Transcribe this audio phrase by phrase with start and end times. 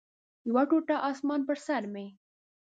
[0.47, 2.05] یو ټوټه اسمان پر سر مې